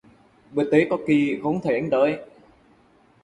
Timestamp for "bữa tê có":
0.51-0.97